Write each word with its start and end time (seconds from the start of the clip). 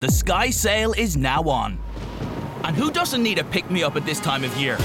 The 0.00 0.10
Sky 0.10 0.48
sale 0.48 0.94
is 0.94 1.14
now 1.14 1.42
on. 1.42 1.78
And 2.64 2.74
who 2.74 2.90
doesn't 2.90 3.22
need 3.22 3.36
a 3.38 3.44
pick 3.44 3.70
me 3.70 3.82
up 3.82 3.96
at 3.96 4.06
this 4.06 4.18
time 4.18 4.44
of 4.44 4.56
year? 4.56 4.78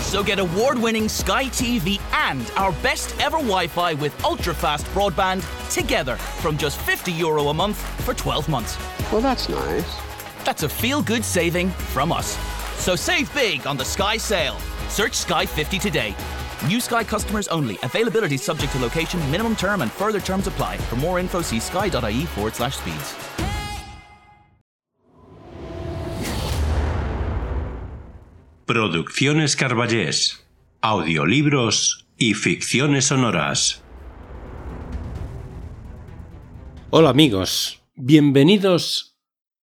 So 0.00 0.22
get 0.22 0.38
award 0.38 0.76
winning 0.76 1.08
Sky 1.08 1.44
TV 1.44 1.98
and 2.12 2.44
our 2.58 2.70
best 2.82 3.18
ever 3.20 3.38
Wi 3.38 3.68
Fi 3.68 3.94
with 3.94 4.22
ultra 4.22 4.52
fast 4.52 4.84
broadband 4.88 5.40
together 5.72 6.16
from 6.16 6.58
just 6.58 6.78
€50 6.80 7.18
Euro 7.20 7.48
a 7.48 7.54
month 7.54 7.78
for 8.04 8.12
12 8.12 8.50
months. 8.50 8.76
Well, 9.10 9.22
that's 9.22 9.48
nice. 9.48 9.96
That's 10.44 10.62
a 10.62 10.68
feel 10.68 11.00
good 11.00 11.24
saving 11.24 11.70
from 11.70 12.12
us. 12.12 12.36
So 12.74 12.94
save 12.94 13.32
big 13.32 13.66
on 13.66 13.78
the 13.78 13.84
Sky 13.86 14.18
sale. 14.18 14.58
Search 14.90 15.14
Sky 15.14 15.46
50 15.46 15.78
today. 15.78 16.14
New 16.66 16.80
Sky 16.80 17.02
customers 17.02 17.48
only. 17.48 17.78
Availability 17.82 18.36
subject 18.36 18.72
to 18.72 18.78
location, 18.78 19.20
minimum 19.30 19.56
term, 19.56 19.80
and 19.80 19.90
further 19.90 20.20
terms 20.20 20.46
apply. 20.46 20.76
For 20.76 20.96
more 20.96 21.18
info, 21.18 21.40
see 21.40 21.60
sky.ie 21.60 22.26
forward 22.26 22.54
slash 22.54 22.76
speeds. 22.76 23.14
Producciones 28.72 29.56
Carballés, 29.56 30.46
audiolibros 30.80 32.06
y 32.16 32.34
ficciones 32.34 33.06
sonoras. 33.06 33.82
Hola 36.90 37.10
amigos, 37.10 37.82
bienvenidos 37.96 39.18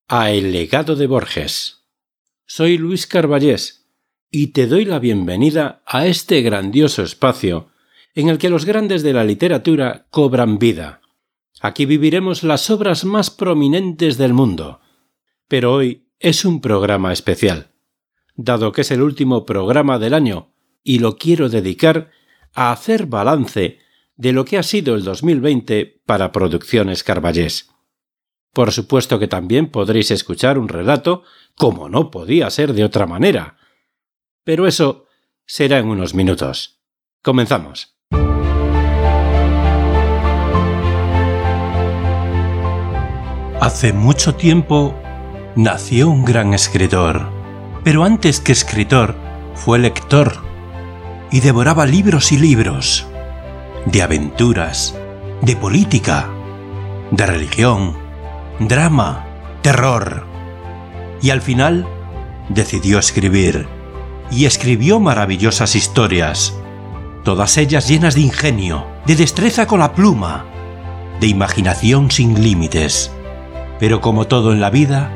a 0.09 0.31
El 0.31 0.51
legado 0.51 0.97
de 0.97 1.07
Borges. 1.07 1.85
Soy 2.45 2.77
Luis 2.77 3.07
Carballés 3.07 3.87
y 4.29 4.47
te 4.47 4.67
doy 4.67 4.83
la 4.83 4.99
bienvenida 4.99 5.81
a 5.85 6.05
este 6.05 6.41
grandioso 6.41 7.01
espacio 7.01 7.69
en 8.13 8.27
el 8.27 8.37
que 8.37 8.49
los 8.49 8.65
grandes 8.65 9.03
de 9.03 9.13
la 9.13 9.23
literatura 9.23 10.07
cobran 10.09 10.59
vida. 10.59 10.99
Aquí 11.61 11.85
viviremos 11.85 12.43
las 12.43 12.69
obras 12.69 13.05
más 13.05 13.29
prominentes 13.29 14.17
del 14.17 14.33
mundo. 14.33 14.81
Pero 15.47 15.71
hoy 15.71 16.09
es 16.19 16.43
un 16.43 16.59
programa 16.59 17.13
especial 17.13 17.71
dado 18.37 18.71
que 18.71 18.81
es 18.81 18.91
el 18.91 19.01
último 19.01 19.45
programa 19.45 19.99
del 19.99 20.13
año 20.13 20.53
y 20.83 20.99
lo 20.99 21.17
quiero 21.17 21.49
dedicar 21.49 22.11
a 22.53 22.71
hacer 22.71 23.07
balance 23.07 23.79
de 24.15 24.31
lo 24.31 24.45
que 24.45 24.57
ha 24.57 24.63
sido 24.63 24.95
el 24.95 25.03
2020 25.03 26.01
para 26.05 26.31
Producciones 26.31 27.03
Carballés. 27.03 27.71
Por 28.53 28.71
supuesto 28.71 29.19
que 29.19 29.27
también 29.27 29.69
podréis 29.69 30.11
escuchar 30.11 30.57
un 30.57 30.69
relato, 30.69 31.23
como 31.55 31.89
no 31.89 32.09
podía 32.09 32.49
ser 32.49 32.73
de 32.73 32.83
otra 32.83 33.05
manera. 33.05 33.57
Pero 34.43 34.65
eso 34.65 35.05
será 35.45 35.79
en 35.79 35.89
unos 35.89 36.15
minutos. 36.15 36.79
Comenzamos. 37.21 37.95
Hace 43.59 43.91
mucho 43.91 44.35
tiempo 44.35 44.95
nació 45.55 46.09
un 46.09 46.23
gran 46.23 46.53
escritor 46.53 47.36
pero 47.87 48.03
antes 48.03 48.41
que 48.41 48.51
escritor 48.51 49.15
fue 49.55 49.79
lector 49.79 50.43
y 51.31 51.39
devoraba 51.39 51.85
libros 51.85 52.33
y 52.33 52.37
libros 52.37 53.07
de 53.85 54.01
aventuras, 54.01 54.93
de 55.41 55.55
política, 55.55 56.27
de 57.11 57.25
religión, 57.25 57.97
drama, 58.59 59.25
terror. 59.61 60.25
Y 61.21 61.29
al 61.29 61.41
final 61.41 61.87
decidió 62.49 62.99
escribir 62.99 63.69
y 64.31 64.47
escribió 64.47 64.99
maravillosas 64.99 65.77
historias, 65.77 66.53
todas 67.23 67.55
ellas 67.55 67.87
llenas 67.87 68.15
de 68.15 68.19
ingenio, 68.19 68.85
de 69.05 69.15
destreza 69.15 69.65
con 69.65 69.79
la 69.79 69.93
pluma, 69.93 70.43
de 71.21 71.27
imaginación 71.27 72.11
sin 72.11 72.43
límites. 72.43 73.13
Pero 73.79 74.01
como 74.01 74.27
todo 74.27 74.51
en 74.51 74.59
la 74.59 74.71
vida, 74.71 75.09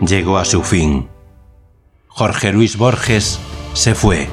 llegó 0.00 0.38
a 0.38 0.44
su 0.44 0.64
fin. 0.64 1.11
Jorge 2.14 2.52
Luis 2.52 2.76
Borges 2.76 3.40
se 3.72 3.94
fue, 3.94 4.28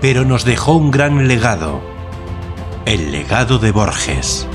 pero 0.00 0.24
nos 0.24 0.46
dejó 0.46 0.76
un 0.76 0.90
gran 0.90 1.28
legado, 1.28 1.82
el 2.86 3.12
legado 3.12 3.58
de 3.58 3.70
Borges. 3.70 4.48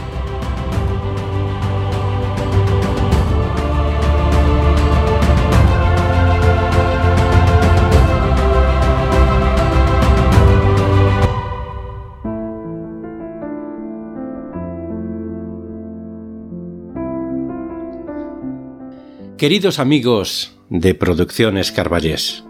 Queridos 19.38 19.78
amigos 19.78 20.58
de 20.70 20.96
Producciones 20.96 21.72
Carballés, 21.72 22.47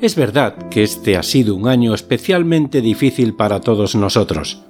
es 0.00 0.16
verdad 0.16 0.68
que 0.68 0.82
este 0.82 1.16
ha 1.16 1.22
sido 1.22 1.54
un 1.54 1.68
año 1.68 1.94
especialmente 1.94 2.80
difícil 2.80 3.34
para 3.34 3.60
todos 3.60 3.94
nosotros, 3.94 4.62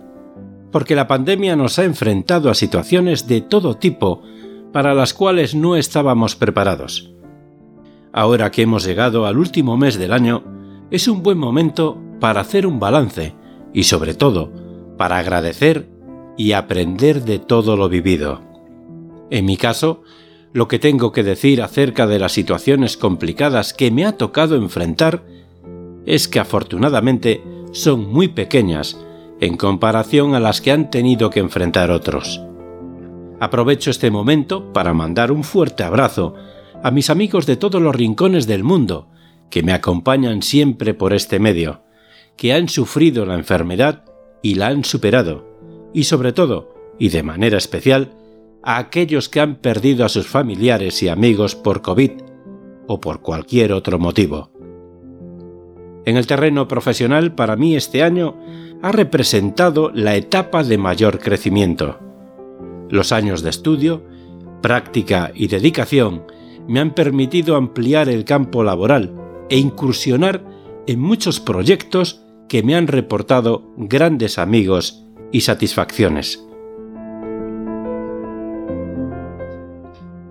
porque 0.71 0.95
la 0.95 1.07
pandemia 1.07 1.57
nos 1.57 1.79
ha 1.79 1.85
enfrentado 1.85 2.51
a 2.51 2.55
situaciones 2.55 3.27
de 3.27 3.41
todo 3.41 3.77
tipo 3.77 4.23
para 4.73 4.95
las 4.95 5.15
cuales 5.15 5.55
no 5.55 5.77
estábamos 5.77 6.37
preparados. 6.37 7.13
Ahora 8.13 8.51
que 8.51 8.63
hemos 8.63 8.85
llegado 8.85 9.27
al 9.27 9.39
último 9.39 9.77
mes 9.77 9.99
del 9.99 10.13
año, 10.13 10.43
es 10.91 11.09
un 11.09 11.23
buen 11.23 11.39
momento 11.39 12.01
para 12.21 12.41
hacer 12.41 12.67
un 12.67 12.81
balance 12.81 13.35
y 13.73 13.85
sobre 13.85 14.15
todo 14.15 14.53
para 14.97 15.19
agradecer 15.19 15.89
y 16.37 16.53
aprender 16.53 17.25
de 17.25 17.39
todo 17.39 17.77
lo 17.77 17.89
vivido. 17.89 18.41
En 19.31 19.45
mi 19.45 19.57
caso, 19.57 20.03
lo 20.53 20.69
que 20.69 20.79
tengo 20.79 21.13
que 21.13 21.23
decir 21.23 21.63
acerca 21.63 22.07
de 22.07 22.19
las 22.19 22.33
situaciones 22.33 22.97
complicadas 22.97 23.73
que 23.73 23.91
me 23.91 24.05
ha 24.05 24.17
tocado 24.17 24.57
enfrentar 24.57 25.23
es 26.07 26.29
que 26.29 26.39
afortunadamente 26.39 27.43
son 27.73 28.11
muy 28.11 28.29
pequeñas 28.29 28.99
en 29.41 29.57
comparación 29.57 30.35
a 30.35 30.41
las 30.41 30.61
que 30.61 30.73
han 30.73 30.91
tenido 30.91 31.31
que 31.31 31.41
enfrentar 31.41 31.91
otros. 31.91 32.41
Aprovecho 33.39 33.91
este 33.91 34.11
momento 34.11 34.73
para 34.73 34.95
mandar 34.95 35.31
un 35.31 35.45
fuerte 35.45 35.83
abrazo 35.83 36.35
a 36.83 36.91
mis 36.91 37.11
amigos 37.11 37.45
de 37.47 37.57
todos 37.57 37.83
los 37.83 37.95
rincones 37.95 38.47
del 38.47 38.65
mundo 38.65 39.09
que 39.51 39.63
me 39.63 39.73
acompañan 39.73 40.43
siempre 40.43 40.95
por 40.95 41.13
este 41.13 41.39
medio, 41.39 41.83
que 42.37 42.53
han 42.53 42.69
sufrido 42.69 43.27
la 43.27 43.35
enfermedad 43.35 44.05
y 44.43 44.55
la 44.55 44.69
han 44.69 44.85
superado, 44.85 45.47
y 45.93 46.05
sobre 46.05 46.33
todo, 46.33 46.75
y 46.99 47.11
de 47.11 47.23
manera 47.23 47.59
especial, 47.59 48.13
a 48.67 48.79
aquellos 48.79 49.29
que 49.29 49.41
han 49.41 49.55
perdido 49.55 50.05
a 50.05 50.09
sus 50.09 50.27
familiares 50.27 51.01
y 51.01 51.09
amigos 51.09 51.55
por 51.55 51.83
COVID 51.83 52.11
o 52.89 53.01
por 53.01 53.21
cualquier 53.21 53.73
otro 53.73 54.01
motivo. 54.01 54.51
En 56.05 56.17
el 56.17 56.27
terreno 56.27 56.67
profesional, 56.67 57.35
para 57.37 57.55
mí 57.55 57.77
este 57.77 58.03
año 58.03 58.37
ha 58.83 58.91
representado 58.91 59.93
la 59.95 60.17
etapa 60.17 60.65
de 60.65 60.79
mayor 60.79 61.21
crecimiento. 61.21 62.01
Los 62.91 63.13
años 63.13 63.43
de 63.43 63.51
estudio, 63.51 64.05
práctica 64.63 65.31
y 65.33 65.47
dedicación 65.47 66.25
me 66.67 66.81
han 66.81 66.93
permitido 66.93 67.55
ampliar 67.55 68.09
el 68.09 68.25
campo 68.25 68.65
laboral 68.65 69.15
e 69.49 69.59
incursionar 69.59 70.45
en 70.89 71.01
muchos 71.01 71.39
proyectos 71.39 72.25
que 72.49 72.65
me 72.65 72.75
han 72.75 72.89
reportado 72.89 73.73
grandes 73.77 74.39
amigos 74.39 75.05
y 75.31 75.43
satisfacciones. 75.43 76.46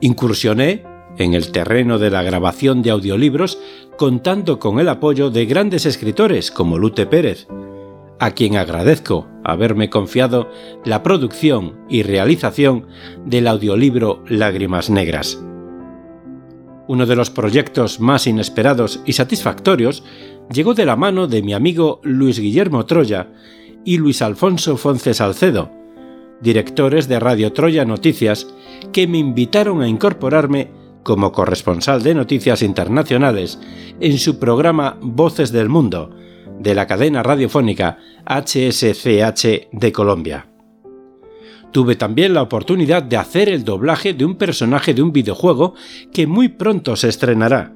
Incursioné 0.06 0.84
en 1.18 1.34
el 1.34 1.52
terreno 1.52 1.98
de 1.98 2.12
la 2.12 2.22
grabación 2.22 2.84
de 2.84 2.92
audiolibros 2.92 3.58
contando 3.98 4.60
con 4.60 4.80
el 4.80 4.88
apoyo 4.88 5.32
de 5.32 5.48
grandes 5.48 5.88
escritores 5.88 6.52
como 6.52 6.78
Lute 6.78 7.08
Pérez, 7.08 7.48
a 8.20 8.30
quien 8.30 8.56
agradezco 8.56 9.28
haberme 9.44 9.90
confiado 9.90 10.48
la 10.84 11.02
producción 11.02 11.80
y 11.90 12.04
realización 12.04 12.86
del 13.26 13.48
audiolibro 13.48 14.24
Lágrimas 14.28 14.92
Negras. 14.92 15.44
Uno 16.88 17.08
de 17.08 17.16
los 17.16 17.32
proyectos 17.32 18.00
más 18.00 18.28
inesperados 18.28 19.02
y 19.08 19.14
satisfactorios 19.14 20.04
llegó 20.54 20.76
de 20.76 20.86
la 20.86 20.96
mano 20.96 21.26
de 21.26 21.42
mi 21.42 21.56
amigo 21.56 22.00
Luis 22.04 22.40
Guillermo 22.40 22.86
Troya 22.86 23.32
y 23.84 23.98
Luis 23.98 24.22
Alfonso 24.22 24.78
Fonce 24.78 25.16
Salcedo, 25.16 25.72
directores 26.42 27.08
de 27.08 27.20
Radio 27.20 27.54
Troya 27.54 27.86
Noticias, 27.86 28.48
que 28.92 29.08
me 29.08 29.18
invitaron 29.18 29.82
a 29.82 29.88
incorporarme 29.88 30.72
como 31.04 31.32
corresponsal 31.32 32.02
de 32.02 32.16
noticias 32.16 32.62
internacionales 32.64 33.60
en 34.00 34.18
su 34.18 34.40
programa 34.40 34.98
Voces 35.02 35.52
del 35.52 35.70
Mundo, 35.70 36.10
de 36.60 36.74
la 36.74 36.88
cadena 36.88 37.22
radiofónica 37.22 38.00
HSCH 38.26 39.70
de 39.72 39.92
Colombia. 39.92 40.48
Tuve 41.72 41.96
también 41.96 42.34
la 42.34 42.42
oportunidad 42.42 43.04
de 43.04 43.18
hacer 43.18 43.50
el 43.50 43.64
doblaje 43.66 44.14
de 44.14 44.26
un 44.26 44.36
personaje 44.36 44.94
de 44.94 45.02
un 45.02 45.12
videojuego 45.12 45.74
que 46.14 46.26
muy 46.26 46.48
pronto 46.48 46.96
se 46.96 47.10
estrenará. 47.10 47.74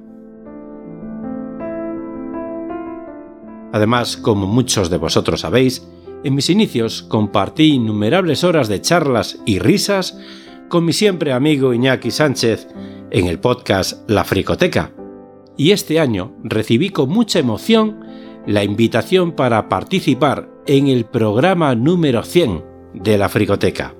Además, 3.72 4.16
como 4.16 4.46
muchos 4.46 4.90
de 4.90 4.96
vosotros 4.96 5.40
sabéis, 5.40 5.86
en 6.22 6.34
mis 6.34 6.50
inicios 6.50 7.02
compartí 7.02 7.74
innumerables 7.74 8.44
horas 8.44 8.68
de 8.68 8.80
charlas 8.80 9.40
y 9.46 9.58
risas 9.58 10.18
con 10.68 10.84
mi 10.84 10.92
siempre 10.92 11.32
amigo 11.32 11.72
Iñaki 11.72 12.10
Sánchez 12.10 12.68
en 13.10 13.26
el 13.26 13.38
podcast 13.38 14.08
La 14.08 14.24
Fricoteca. 14.24 14.92
Y 15.56 15.72
este 15.72 15.98
año 15.98 16.34
recibí 16.44 16.90
con 16.90 17.08
mucha 17.08 17.38
emoción 17.38 18.00
la 18.46 18.64
invitación 18.64 19.32
para 19.32 19.68
participar 19.68 20.48
en 20.66 20.88
el 20.88 21.04
programa 21.04 21.74
número 21.74 22.22
100 22.22 22.64
de 22.94 23.18
La 23.18 23.28
Fricoteca. 23.28 23.94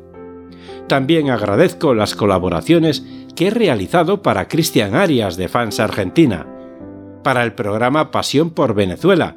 También 0.88 1.30
agradezco 1.30 1.94
las 1.94 2.14
colaboraciones 2.14 3.04
que 3.34 3.48
he 3.48 3.50
realizado 3.50 4.22
para 4.22 4.48
Cristian 4.48 4.94
Arias 4.94 5.36
de 5.36 5.48
Fans 5.48 5.80
Argentina, 5.80 6.46
para 7.22 7.44
el 7.44 7.52
programa 7.52 8.10
Pasión 8.10 8.50
por 8.50 8.74
Venezuela, 8.74 9.36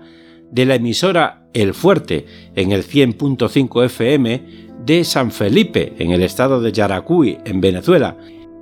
de 0.53 0.67
la 0.67 0.75
emisora 0.75 1.47
El 1.53 1.73
Fuerte 1.73 2.27
en 2.55 2.71
el 2.71 2.83
100.5 2.83 3.85
FM 3.85 4.43
de 4.85 5.03
San 5.03 5.31
Felipe 5.31 5.93
en 5.97 6.11
el 6.11 6.21
estado 6.21 6.61
de 6.61 6.71
Yaracuy 6.71 7.39
en 7.43 7.59
Venezuela, 7.59 8.17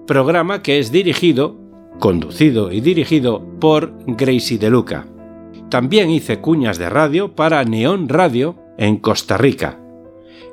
programa 0.07 0.61
que 0.61 0.79
es 0.79 0.91
dirigido, 0.91 1.59
conducido 1.99 2.71
y 2.71 2.79
dirigido 2.79 3.45
por 3.59 3.93
Gracie 4.07 4.57
De 4.57 4.69
Luca. 4.69 5.05
También 5.69 6.09
hice 6.09 6.39
cuñas 6.39 6.77
de 6.77 6.89
radio 6.89 7.35
para 7.35 7.63
Neon 7.65 8.07
Radio 8.07 8.55
en 8.77 8.97
Costa 8.97 9.37
Rica. 9.37 9.77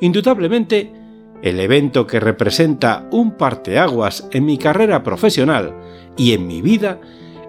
Indudablemente, 0.00 0.93
el 1.43 1.61
evento 1.61 2.05
que 2.08 2.19
representa 2.19 3.08
un 3.12 3.37
parteaguas 3.37 4.29
en 4.32 4.44
mi 4.44 4.58
carrera 4.58 5.05
profesional 5.05 5.73
y 6.17 6.32
en 6.32 6.49
mi 6.49 6.62
vida 6.62 7.00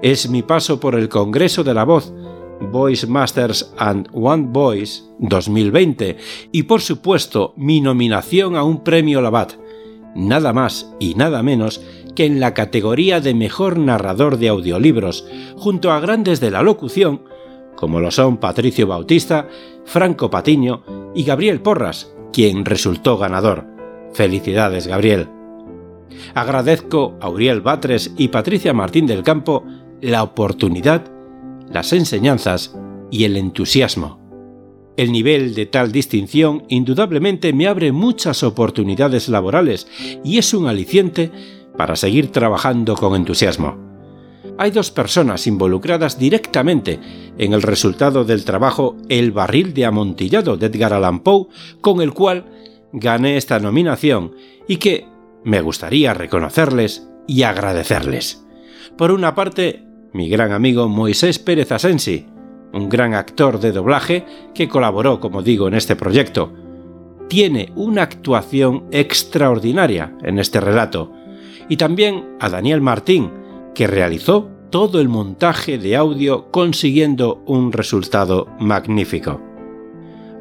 es 0.03 0.29
mi 0.29 0.43
paso 0.43 0.79
por 0.79 0.93
el 0.93 1.09
Congreso 1.09 1.63
de 1.63 1.73
la 1.73 1.85
Voz 1.85 2.13
Voice 2.61 3.07
Masters 3.07 3.73
and 3.77 4.07
One 4.13 4.47
Voice 4.49 5.03
2020 5.19 6.17
y 6.51 6.63
por 6.63 6.81
supuesto 6.81 7.53
mi 7.57 7.81
nominación 7.81 8.55
a 8.55 8.63
un 8.63 8.83
premio 8.83 9.21
Labat, 9.21 9.53
nada 10.15 10.53
más 10.53 10.93
y 10.99 11.15
nada 11.15 11.43
menos 11.43 11.81
que 12.15 12.25
en 12.25 12.39
la 12.39 12.53
categoría 12.53 13.21
de 13.21 13.33
mejor 13.33 13.77
narrador 13.77 14.37
de 14.37 14.49
audiolibros, 14.49 15.25
junto 15.55 15.91
a 15.91 15.99
grandes 15.99 16.39
de 16.39 16.51
la 16.51 16.61
locución, 16.61 17.21
como 17.75 17.99
lo 17.99 18.11
son 18.11 18.37
Patricio 18.37 18.87
Bautista, 18.87 19.47
Franco 19.85 20.29
Patiño 20.29 20.83
y 21.15 21.23
Gabriel 21.23 21.61
Porras, 21.61 22.13
quien 22.33 22.65
resultó 22.65 23.17
ganador. 23.17 23.65
Felicidades, 24.13 24.87
Gabriel. 24.87 25.29
Agradezco 26.33 27.17
a 27.21 27.29
Uriel 27.29 27.61
Batres 27.61 28.13
y 28.17 28.27
Patricia 28.27 28.73
Martín 28.73 29.05
del 29.05 29.23
Campo 29.23 29.63
la 30.01 30.23
oportunidad, 30.23 31.09
las 31.71 31.93
enseñanzas 31.93 32.75
y 33.11 33.23
el 33.25 33.37
entusiasmo. 33.37 34.19
El 34.97 35.11
nivel 35.11 35.55
de 35.55 35.65
tal 35.65 35.91
distinción 35.91 36.63
indudablemente 36.67 37.53
me 37.53 37.67
abre 37.67 37.91
muchas 37.91 38.43
oportunidades 38.43 39.29
laborales 39.29 39.87
y 40.23 40.37
es 40.37 40.53
un 40.53 40.67
aliciente 40.67 41.31
para 41.77 41.95
seguir 41.95 42.31
trabajando 42.31 42.95
con 42.95 43.15
entusiasmo. 43.15 43.77
Hay 44.57 44.71
dos 44.71 44.91
personas 44.91 45.47
involucradas 45.47 46.19
directamente 46.19 46.99
en 47.37 47.53
el 47.53 47.61
resultado 47.61 48.25
del 48.25 48.43
trabajo 48.43 48.97
El 49.07 49.31
barril 49.31 49.73
de 49.73 49.85
amontillado 49.85 50.57
de 50.57 50.65
Edgar 50.65 50.91
Allan 50.91 51.21
Poe, 51.21 51.47
con 51.79 52.01
el 52.01 52.13
cual 52.13 52.43
gané 52.91 53.37
esta 53.37 53.59
nominación 53.59 54.33
y 54.67 54.75
que 54.75 55.07
me 55.45 55.61
gustaría 55.61 56.13
reconocerles 56.13 57.07
y 57.25 57.43
agradecerles. 57.43 58.45
Por 58.97 59.11
una 59.11 59.33
parte, 59.33 59.85
mi 60.13 60.29
gran 60.29 60.51
amigo 60.51 60.87
Moisés 60.87 61.39
Pérez 61.39 61.71
Asensi, 61.71 62.25
un 62.73 62.89
gran 62.89 63.13
actor 63.13 63.59
de 63.59 63.71
doblaje 63.71 64.25
que 64.53 64.67
colaboró, 64.67 65.19
como 65.19 65.41
digo, 65.41 65.67
en 65.67 65.73
este 65.73 65.95
proyecto. 65.95 66.53
Tiene 67.27 67.71
una 67.75 68.03
actuación 68.03 68.85
extraordinaria 68.91 70.15
en 70.23 70.39
este 70.39 70.59
relato. 70.59 71.13
Y 71.67 71.77
también 71.77 72.37
a 72.39 72.49
Daniel 72.49 72.81
Martín, 72.81 73.31
que 73.75 73.87
realizó 73.87 74.49
todo 74.71 74.99
el 74.99 75.09
montaje 75.09 75.77
de 75.77 75.95
audio 75.95 76.51
consiguiendo 76.51 77.43
un 77.45 77.71
resultado 77.71 78.47
magnífico. 78.59 79.41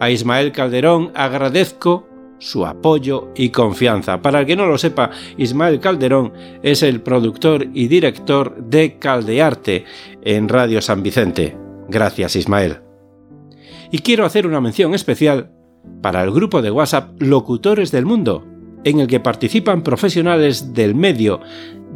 A 0.00 0.10
Ismael 0.10 0.52
Calderón 0.52 1.10
agradezco 1.14 2.07
su 2.38 2.66
apoyo 2.66 3.28
y 3.34 3.50
confianza. 3.50 4.22
Para 4.22 4.40
el 4.40 4.46
que 4.46 4.56
no 4.56 4.66
lo 4.66 4.78
sepa, 4.78 5.10
Ismael 5.36 5.80
Calderón 5.80 6.32
es 6.62 6.82
el 6.82 7.00
productor 7.02 7.66
y 7.74 7.88
director 7.88 8.56
de 8.62 8.98
Caldearte 8.98 9.84
en 10.22 10.48
Radio 10.48 10.80
San 10.80 11.02
Vicente. 11.02 11.56
Gracias, 11.88 12.36
Ismael. 12.36 12.78
Y 13.90 13.98
quiero 14.00 14.24
hacer 14.24 14.46
una 14.46 14.60
mención 14.60 14.94
especial 14.94 15.50
para 16.02 16.22
el 16.22 16.30
grupo 16.30 16.62
de 16.62 16.70
WhatsApp 16.70 17.20
Locutores 17.20 17.90
del 17.90 18.04
Mundo, 18.04 18.46
en 18.84 19.00
el 19.00 19.06
que 19.06 19.20
participan 19.20 19.82
profesionales 19.82 20.74
del 20.74 20.94
medio 20.94 21.40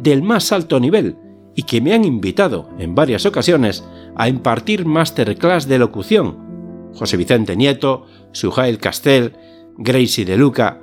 del 0.01 0.23
más 0.23 0.51
alto 0.51 0.79
nivel 0.79 1.15
y 1.55 1.63
que 1.63 1.81
me 1.81 1.93
han 1.93 2.03
invitado 2.03 2.69
en 2.79 2.95
varias 2.95 3.25
ocasiones 3.25 3.83
a 4.15 4.27
impartir 4.27 4.85
masterclass 4.85 5.67
de 5.67 5.77
locución. 5.77 6.91
José 6.95 7.17
Vicente 7.17 7.55
Nieto, 7.55 8.05
Sujail 8.31 8.77
Castel, 8.79 9.33
Gracie 9.77 10.23
de 10.23 10.37
Luca, 10.37 10.81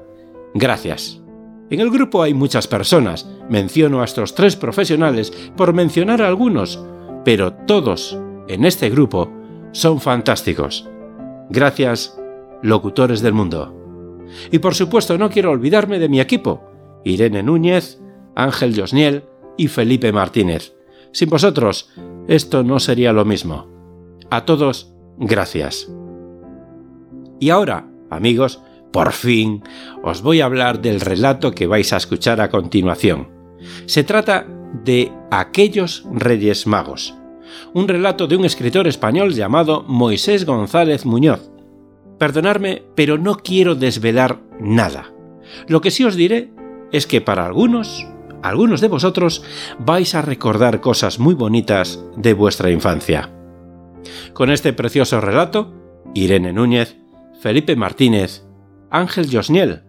gracias. 0.53 1.23
En 1.71 1.79
el 1.79 1.91
grupo 1.91 2.23
hay 2.23 2.35
muchas 2.35 2.67
personas, 2.67 3.31
menciono 3.49 4.03
a 4.03 4.05
estos 4.05 4.35
tres 4.35 4.57
profesionales 4.57 5.31
por 5.57 5.73
mencionar 5.73 6.21
a 6.21 6.27
algunos, 6.27 6.85
pero 7.25 7.53
todos 7.53 8.19
en 8.49 8.65
este 8.65 8.91
grupo 8.91 9.31
son 9.71 10.01
fantásticos. 10.01 10.89
Gracias, 11.51 12.19
locutores 12.63 13.21
del 13.21 13.33
mundo. 13.33 14.27
Y 14.51 14.59
por 14.59 14.75
supuesto 14.75 15.17
no 15.19 15.31
quiero 15.31 15.53
olvidarme 15.53 16.01
de 16.01 16.09
mi 16.09 16.21
equipo, 16.21 16.61
Irene 17.05 17.45
Núñez, 17.45 18.01
Ángel 18.35 18.75
Josniel 18.77 19.23
y 19.57 19.69
Felipe 19.69 20.11
Martínez. 20.11 20.75
Sin 21.13 21.29
vosotros, 21.29 21.93
esto 22.27 22.65
no 22.65 22.81
sería 22.81 23.13
lo 23.13 23.25
mismo. 23.25 23.69
A 24.31 24.45
todos, 24.45 24.93
gracias. 25.17 25.89
Y 27.39 27.51
ahora, 27.51 27.89
amigos, 28.11 28.61
por 28.93 29.13
fin, 29.13 29.63
os 30.03 30.23
voy 30.23 30.41
a 30.41 30.47
hablar 30.47 30.81
del 30.81 31.01
relato 31.01 31.53
que 31.53 31.67
vais 31.67 31.93
a 31.93 31.97
escuchar 31.97 32.41
a 32.41 32.51
continuación. 32.51 33.29
Se 33.87 34.05
trata 34.05 34.47
de 34.85 35.13
Aquellos 35.31 36.05
Reyes 36.13 36.67
Magos, 36.67 37.15
un 37.75 37.89
relato 37.89 38.27
de 38.27 38.37
un 38.37 38.45
escritor 38.45 38.87
español 38.87 39.35
llamado 39.35 39.85
Moisés 39.87 40.45
González 40.45 41.05
Muñoz. 41.05 41.51
Perdonadme, 42.19 42.83
pero 42.95 43.17
no 43.17 43.37
quiero 43.37 43.75
desvelar 43.75 44.41
nada. 44.61 45.13
Lo 45.69 45.81
que 45.81 45.91
sí 45.91 46.05
os 46.05 46.17
diré 46.17 46.53
es 46.93 47.07
que 47.07 47.21
para 47.21 47.47
algunos, 47.47 48.07
algunos 48.43 48.81
de 48.81 48.89
vosotros, 48.89 49.43
vais 49.79 50.15
a 50.15 50.23
recordar 50.23 50.81
cosas 50.81 51.19
muy 51.19 51.35
bonitas 51.35 52.05
de 52.17 52.35
vuestra 52.35 52.71
infancia. 52.71 53.31
Con 54.33 54.51
este 54.51 54.73
precioso 54.73 55.21
relato, 55.21 55.75
Irene 56.15 56.53
Núñez, 56.53 56.97
Felipe 57.41 57.77
Martínez 57.77 58.45
Ángel 58.91 59.29
Josniel 59.31 59.83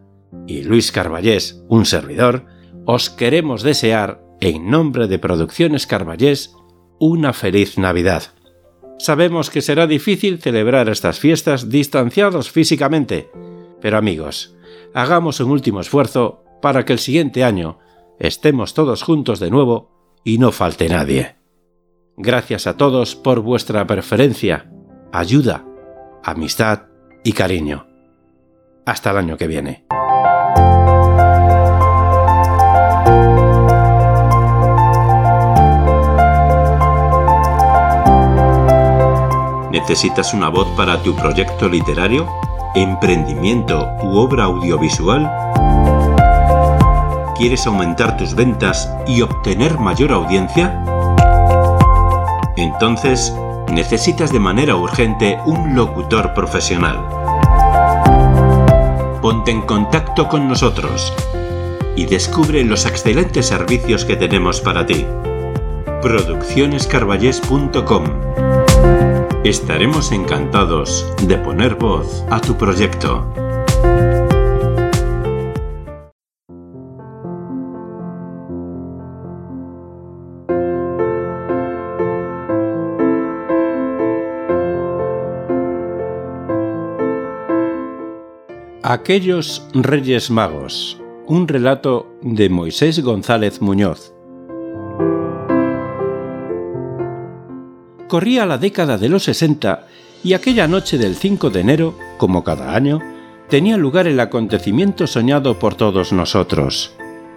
y 0.48 0.64
Luis 0.64 0.92
Carballés, 0.92 1.64
un 1.68 1.86
servidor, 1.86 2.46
os 2.86 3.10
queremos 3.10 3.64
desear, 3.64 4.24
en 4.40 4.70
nombre 4.70 5.08
de 5.08 5.20
Producciones 5.20 5.86
Carballés, 5.86 6.56
una 7.00 7.34
feliz 7.34 7.78
Navidad. 7.78 8.24
Sabemos 8.98 9.50
que 9.50 9.62
será 9.62 9.88
difícil 9.88 10.40
celebrar 10.40 10.90
estas 10.90 11.20
fiestas 11.20 11.70
distanciados 11.70 12.52
físicamente, 12.52 13.30
pero 13.82 13.98
amigos, 13.98 14.56
hagamos 14.94 15.40
un 15.40 15.52
último 15.52 15.82
esfuerzo 15.82 16.44
para 16.62 16.86
que 16.86 16.94
el 16.94 17.00
siguiente 17.00 17.44
año 17.44 17.80
estemos 18.20 18.74
todos 18.74 19.04
juntos 19.04 19.40
de 19.40 19.50
nuevo 19.50 19.92
y 20.24 20.38
no 20.38 20.52
falte 20.52 20.88
nadie. 20.90 21.36
Gracias 22.18 22.68
a 22.68 22.78
todos 22.78 23.16
por 23.16 23.42
vuestra 23.42 23.86
preferencia, 23.88 24.72
ayuda, 25.12 25.66
amistad 26.24 26.84
y 27.24 27.34
cariño. 27.34 27.91
Hasta 28.92 29.12
el 29.12 29.20
año 29.20 29.38
que 29.38 29.48
viene. 29.48 29.86
¿Necesitas 39.72 40.34
una 40.34 40.50
voz 40.50 40.68
para 40.76 41.02
tu 41.04 41.16
proyecto 41.16 41.70
literario, 41.70 42.28
emprendimiento 42.76 43.88
u 44.04 44.18
obra 44.18 44.44
audiovisual? 44.44 45.32
¿Quieres 47.38 47.66
aumentar 47.66 48.18
tus 48.18 48.36
ventas 48.36 48.94
y 49.08 49.22
obtener 49.22 49.80
mayor 49.80 50.12
audiencia? 50.12 50.84
Entonces, 52.58 53.34
necesitas 53.72 54.34
de 54.34 54.40
manera 54.42 54.76
urgente 54.76 55.40
un 55.46 55.76
locutor 55.76 56.34
profesional 56.34 57.21
ponte 59.22 59.52
en 59.52 59.62
contacto 59.62 60.28
con 60.28 60.48
nosotros 60.48 61.14
y 61.96 62.06
descubre 62.06 62.64
los 62.64 62.86
excelentes 62.86 63.48
servicios 63.48 64.06
que 64.06 64.16
tenemos 64.16 64.62
para 64.62 64.86
ti. 64.86 65.06
Produccionescarballés.com 66.02 68.04
Estaremos 69.44 70.12
encantados 70.12 71.12
de 71.24 71.36
poner 71.38 71.74
voz 71.76 72.24
a 72.30 72.40
tu 72.40 72.56
proyecto. 72.58 73.26
Aquellos 88.84 89.64
Reyes 89.76 90.32
Magos, 90.32 91.00
un 91.28 91.48
relato 91.48 92.18
de 92.24 92.50
Moisés 92.50 93.00
González 93.04 93.62
Muñoz. 93.62 94.12
Corría 98.08 98.48
la 98.48 98.58
década 98.58 98.98
de 98.98 99.08
los 99.08 99.26
60 99.26 99.86
y 100.24 100.34
aquella 100.34 100.68
noche 100.68 100.98
del 100.98 101.16
5 101.16 101.52
de 101.52 101.60
enero, 101.60 101.96
como 102.18 102.44
cada 102.44 102.76
año, 102.76 103.00
tenía 103.50 103.78
lugar 103.78 104.08
el 104.08 104.20
acontecimiento 104.20 105.06
soñado 105.06 105.60
por 105.60 105.76
todos 105.76 106.12
nosotros, 106.12 106.96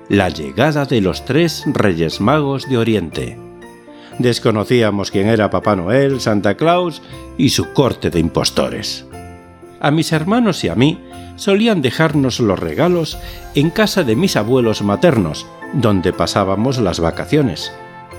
la 0.09 0.31
llegada 0.31 0.87
de 0.87 1.03
los 1.03 1.27
tres 1.27 1.65
Reyes 1.67 2.23
Magos 2.23 2.67
de 2.71 2.79
Oriente. 2.79 3.39
Desconocíamos 4.19 5.11
quién 5.11 5.29
era 5.29 5.51
Papá 5.51 5.77
Noel, 5.77 6.23
Santa 6.23 6.57
Claus 6.57 7.03
y 7.37 7.51
su 7.51 7.75
corte 7.75 8.09
de 8.09 8.19
impostores. 8.19 9.05
A 9.81 9.91
mis 9.91 10.13
hermanos 10.13 10.65
y 10.65 10.69
a 10.69 10.75
mí 10.75 10.99
solían 11.37 11.83
dejarnos 11.83 12.41
los 12.41 12.59
regalos 12.59 13.19
en 13.55 13.71
casa 13.71 14.05
de 14.05 14.17
mis 14.17 14.37
abuelos 14.37 14.83
maternos, 14.83 15.47
donde 15.73 16.13
pasábamos 16.13 16.79
las 16.79 17.01
vacaciones. 17.01 17.73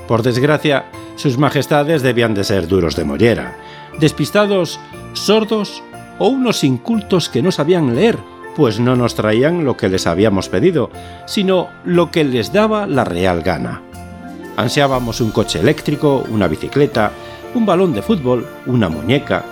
Por 0.08 0.24
desgracia, 0.24 0.86
sus 1.16 1.38
majestades 1.38 2.02
debían 2.02 2.34
de 2.34 2.44
ser 2.44 2.68
duros 2.68 2.96
de 2.96 3.06
mollera, 3.06 3.58
despistados, 4.00 4.80
sordos 5.14 5.82
o 6.20 6.28
unos 6.28 6.64
incultos 6.64 7.30
que 7.30 7.42
no 7.42 7.52
sabían 7.52 7.96
leer, 7.96 8.18
pues 8.56 8.80
no 8.80 8.96
nos 8.96 9.16
traían 9.16 9.66
lo 9.66 9.76
que 9.76 9.90
les 9.90 10.08
habíamos 10.08 10.50
pedido, 10.50 10.90
sino 11.26 11.70
lo 11.84 12.12
que 12.12 12.24
les 12.24 12.54
daba 12.54 12.88
la 12.88 13.04
real 13.04 13.42
gana. 13.42 13.82
Ansiábamos 14.58 15.20
un 15.20 15.32
coche 15.32 15.60
eléctrico, 15.60 16.24
una 16.30 16.48
bicicleta, 16.48 17.12
un 17.54 17.66
balón 17.66 17.94
de 17.94 18.02
fútbol, 18.02 18.48
una 18.66 18.88
muñeca, 18.88 19.44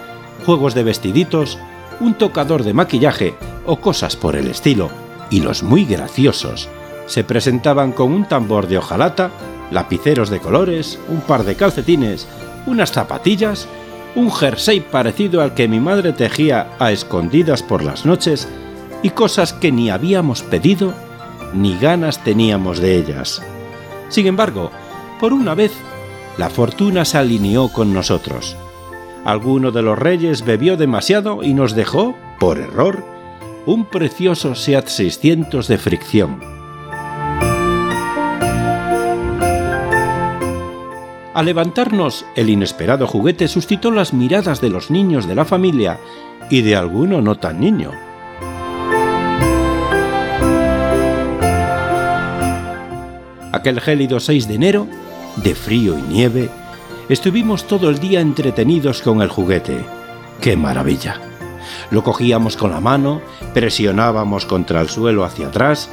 juegos 0.46 0.74
de 0.74 0.84
vestiditos, 0.84 1.58
un 2.00 2.14
tocador 2.14 2.64
de 2.64 2.74
maquillaje 2.74 3.34
o 3.66 3.78
cosas 3.78 4.16
por 4.16 4.36
el 4.36 4.48
estilo, 4.48 4.90
y 5.30 5.42
los 5.42 5.64
muy 5.64 5.86
graciosos 5.86 6.70
se 7.06 7.24
presentaban 7.24 7.92
con 7.92 8.12
un 8.12 8.26
tambor 8.26 8.68
de 8.68 8.78
hojalata, 8.78 9.32
lapiceros 9.72 10.30
de 10.30 10.40
colores, 10.40 11.00
un 11.10 11.22
par 11.22 11.44
de 11.44 11.56
calcetines, 11.56 12.28
unas 12.66 12.92
zapatillas, 12.92 13.68
un 14.16 14.32
jersey 14.32 14.80
parecido 14.80 15.42
al 15.42 15.54
que 15.54 15.68
mi 15.68 15.80
madre 15.80 16.14
tejía 16.14 16.70
a 16.80 16.92
escondidas 16.92 17.64
por 17.64 17.84
las 17.84 18.06
noches 18.06 18.48
y 19.02 19.10
cosas 19.10 19.54
que 19.54 19.72
ni 19.72 19.90
habíamos 19.90 20.44
pedido 20.44 20.94
ni 21.54 21.78
ganas 21.78 22.24
teníamos 22.24 22.80
de 22.80 22.96
ellas. 22.98 23.42
Sin 24.10 24.28
embargo, 24.28 24.72
por 25.20 25.34
una 25.34 25.56
vez, 25.56 25.72
la 26.38 26.50
fortuna 26.50 27.06
se 27.06 27.18
alineó 27.18 27.70
con 27.70 27.94
nosotros. 27.94 28.56
Alguno 29.26 29.72
de 29.72 29.82
los 29.82 29.98
reyes 29.98 30.44
bebió 30.44 30.78
demasiado 30.78 31.44
y 31.44 31.54
nos 31.54 31.76
dejó, 31.76 32.16
por 32.40 32.58
error, 32.60 33.06
un 33.66 33.86
precioso 33.86 34.56
SEAT 34.56 34.88
600 34.88 35.68
de 35.68 35.78
fricción. 35.78 36.40
Al 41.34 41.46
levantarnos, 41.46 42.26
el 42.36 42.50
inesperado 42.50 43.08
juguete 43.08 43.48
suscitó 43.48 43.90
las 43.90 44.14
miradas 44.14 44.62
de 44.62 44.70
los 44.70 44.92
niños 44.92 45.28
de 45.28 45.36
la 45.36 45.46
familia 45.46 45.98
y 46.50 46.62
de 46.62 46.76
alguno 46.76 47.22
no 47.22 47.36
tan 47.36 47.60
niño. 47.60 47.92
Aquel 53.52 53.80
gélido 53.80 54.20
6 54.20 54.48
de 54.48 54.56
enero, 54.56 54.88
de 55.38 55.56
frío 55.56 55.98
y 55.98 56.02
nieve, 56.02 56.50
estuvimos 57.08 57.66
todo 57.66 57.90
el 57.90 58.00
día 58.00 58.20
entretenidos 58.20 59.02
con 59.02 59.22
el 59.22 59.30
juguete. 59.30 59.86
¡Qué 60.42 60.58
maravilla! 60.58 61.33
Lo 61.92 62.04
cogíamos 62.04 62.58
con 62.58 62.72
la 62.72 62.80
mano, 62.80 63.22
presionábamos 63.54 64.46
contra 64.46 64.82
el 64.82 64.90
suelo 64.90 65.24
hacia 65.24 65.48
atrás, 65.48 65.90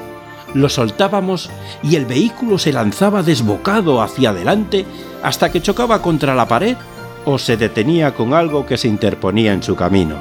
lo 0.55 0.69
soltábamos 0.69 1.51
y 1.83 1.97
el 1.97 2.07
vehículo 2.07 2.59
se 2.59 2.73
lanzaba 2.73 3.23
desbocado 3.23 4.03
hacia 4.03 4.31
adelante 4.31 4.85
hasta 5.23 5.51
que 5.51 5.63
chocaba 5.63 6.03
contra 6.03 6.35
la 6.35 6.49
pared 6.49 6.77
o 7.25 7.39
se 7.39 7.57
detenía 7.57 8.15
con 8.15 8.35
algo 8.35 8.67
que 8.67 8.77
se 8.77 8.89
interponía 8.89 9.53
en 9.53 9.63
su 9.63 9.77
camino. 9.77 10.17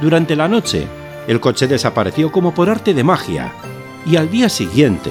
Durante 0.00 0.36
la 0.36 0.48
noche, 0.48 0.86
el 1.26 1.40
coche 1.40 1.66
desapareció 1.66 2.30
como 2.30 2.54
por 2.54 2.70
arte 2.70 2.94
de 2.94 3.04
magia 3.04 3.52
y 4.04 4.16
al 4.16 4.30
día 4.30 4.48
siguiente, 4.48 5.10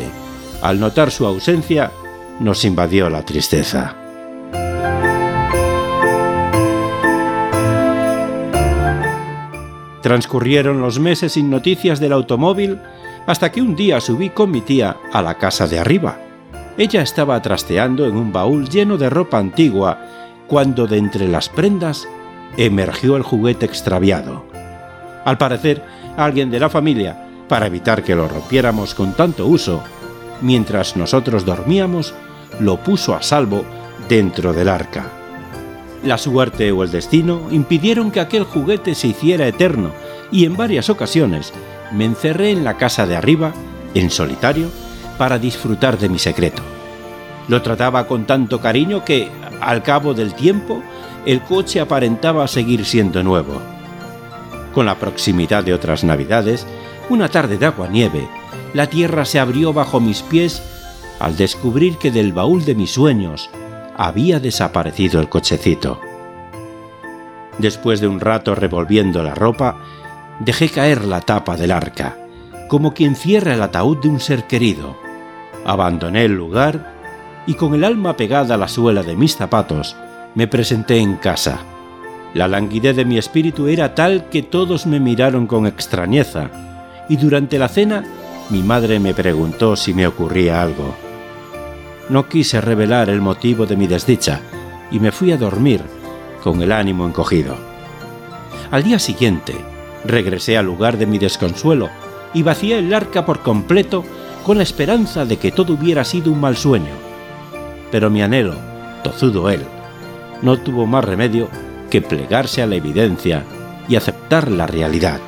al 0.62 0.80
notar 0.80 1.12
su 1.12 1.26
ausencia, 1.26 1.92
nos 2.40 2.64
invadió 2.66 3.10
la 3.10 3.24
tristeza. 3.24 4.05
Transcurrieron 10.06 10.82
los 10.82 11.00
meses 11.00 11.32
sin 11.32 11.50
noticias 11.50 12.00
del 12.00 12.14
automóvil 12.14 12.78
hasta 13.26 13.52
que 13.52 13.60
un 13.60 13.76
día 13.76 14.00
subí 14.00 14.30
con 14.30 14.52
mi 14.52 14.62
tía 14.62 14.98
a 15.12 15.24
la 15.24 15.40
casa 15.40 15.66
de 15.66 15.80
arriba. 15.80 16.20
Ella 16.78 17.02
estaba 17.02 17.42
trasteando 17.42 18.06
en 18.06 18.16
un 18.16 18.32
baúl 18.32 18.70
lleno 18.70 19.00
de 19.00 19.10
ropa 19.10 19.40
antigua 19.40 19.98
cuando 20.46 20.86
de 20.86 21.00
entre 21.00 21.28
las 21.28 21.50
prendas 21.50 22.08
emergió 22.56 23.18
el 23.18 23.24
juguete 23.24 23.66
extraviado. 23.66 24.46
Al 25.26 25.40
parecer, 25.40 25.84
alguien 26.18 26.52
de 26.52 26.60
la 26.60 26.70
familia, 26.70 27.28
para 27.50 27.66
evitar 27.66 28.04
que 28.04 28.14
lo 28.14 28.28
rompiéramos 28.28 28.94
con 28.94 29.14
tanto 29.14 29.48
uso, 29.48 29.82
mientras 30.40 30.96
nosotros 30.96 31.46
dormíamos, 31.46 32.14
lo 32.60 32.78
puso 32.78 33.16
a 33.16 33.24
salvo 33.24 33.66
dentro 34.08 34.54
del 34.54 34.70
arca. 34.70 35.25
La 36.06 36.20
suerte 36.20 36.72
o 36.72 36.84
el 36.84 36.92
destino 36.92 37.48
impidieron 37.50 38.12
que 38.12 38.20
aquel 38.20 38.44
juguete 38.44 38.94
se 38.94 39.08
hiciera 39.08 39.48
eterno 39.48 39.92
y 40.32 40.46
en 40.46 40.56
varias 40.56 40.92
ocasiones 40.92 41.52
me 41.92 42.06
encerré 42.06 42.52
en 42.52 42.64
la 42.64 42.78
casa 42.78 43.08
de 43.08 43.16
arriba, 43.16 43.54
en 43.96 44.12
solitario, 44.12 44.70
para 45.18 45.40
disfrutar 45.40 45.98
de 45.98 46.08
mi 46.08 46.20
secreto. 46.20 46.62
Lo 47.48 47.64
trataba 47.64 48.08
con 48.08 48.26
tanto 48.26 48.62
cariño 48.62 49.04
que, 49.04 49.30
al 49.60 49.82
cabo 49.82 50.14
del 50.14 50.36
tiempo, 50.36 50.84
el 51.26 51.42
coche 51.42 51.80
aparentaba 51.80 52.48
seguir 52.48 52.86
siendo 52.86 53.24
nuevo. 53.24 53.60
Con 54.76 54.86
la 54.86 55.00
proximidad 55.00 55.64
de 55.64 55.74
otras 55.74 56.04
navidades, 56.04 56.68
una 57.10 57.30
tarde 57.30 57.58
de 57.58 57.66
agua-nieve, 57.66 58.28
la 58.76 58.88
tierra 58.88 59.26
se 59.26 59.40
abrió 59.40 59.74
bajo 59.74 60.00
mis 60.00 60.22
pies 60.22 60.62
al 61.20 61.36
descubrir 61.36 61.98
que 61.98 62.12
del 62.12 62.32
baúl 62.32 62.64
de 62.64 62.76
mis 62.76 62.92
sueños, 62.92 63.50
había 63.98 64.40
desaparecido 64.40 65.20
el 65.20 65.30
cochecito. 65.30 66.00
Después 67.58 68.02
de 68.02 68.08
un 68.08 68.20
rato 68.20 68.56
revolviendo 68.56 69.24
la 69.24 69.34
ropa, 69.34 69.78
dejé 70.40 70.70
caer 70.70 71.06
la 71.06 71.22
tapa 71.22 71.56
del 71.56 71.72
arca, 71.72 72.18
como 72.68 72.94
quien 72.94 73.16
cierra 73.16 73.54
el 73.54 73.62
ataúd 73.62 73.98
de 73.98 74.10
un 74.10 74.20
ser 74.20 74.46
querido. 74.46 74.96
Abandoné 75.66 76.26
el 76.26 76.34
lugar 76.34 76.94
y 77.48 77.54
con 77.54 77.74
el 77.74 77.84
alma 77.84 78.18
pegada 78.18 78.56
a 78.56 78.58
la 78.58 78.68
suela 78.68 79.04
de 79.04 79.16
mis 79.16 79.36
zapatos, 79.36 79.96
me 80.34 80.48
presenté 80.48 80.98
en 80.98 81.16
casa. 81.16 81.60
La 82.34 82.48
languidez 82.48 82.96
de 82.96 83.06
mi 83.06 83.18
espíritu 83.18 83.68
era 83.68 83.96
tal 83.96 84.30
que 84.30 84.44
todos 84.44 84.86
me 84.86 85.00
miraron 85.00 85.48
con 85.48 85.66
extrañeza, 85.68 86.50
y 87.08 87.16
durante 87.16 87.58
la 87.58 87.70
cena 87.70 88.04
mi 88.50 88.62
madre 88.62 89.00
me 89.00 89.14
preguntó 89.14 89.76
si 89.76 89.94
me 89.94 90.06
ocurría 90.06 90.62
algo. 90.62 90.96
No 92.10 92.30
quise 92.30 92.62
revelar 92.62 93.10
el 93.10 93.22
motivo 93.22 93.66
de 93.66 93.76
mi 93.76 93.88
desdicha 93.88 94.40
y 94.92 95.00
me 95.00 95.12
fui 95.12 95.32
a 95.32 95.38
dormir 95.38 95.82
con 96.44 96.62
el 96.62 96.72
ánimo 96.72 97.08
encogido. 97.08 97.56
Al 98.70 98.84
día 98.84 99.00
siguiente, 99.00 99.56
regresé 100.04 100.58
al 100.58 100.68
lugar 100.68 100.98
de 100.98 101.08
mi 101.08 101.18
desconsuelo 101.18 101.90
y 102.34 102.44
vacié 102.44 102.78
el 102.78 102.94
arca 102.94 103.26
por 103.26 103.40
completo 103.40 104.04
con 104.44 104.58
la 104.58 104.64
esperanza 104.64 105.26
de 105.26 105.38
que 105.38 105.52
todo 105.52 105.74
hubiera 105.74 106.04
sido 106.04 106.32
un 106.32 106.40
mal 106.40 106.56
sueño. 106.56 106.94
Pero 107.92 108.12
mi 108.12 108.22
anhelo, 108.22 108.56
tozudo 109.04 109.50
él, 109.50 109.62
no 110.44 110.58
tuvo 110.58 110.86
más 110.86 111.04
remedio 111.04 111.50
que 111.90 112.02
plegarse 112.02 112.62
a 112.62 112.68
la 112.68 112.76
evidencia 112.76 113.44
y 113.88 113.96
aceptar 113.96 114.52
la 114.52 114.68
realidad. 114.68 115.20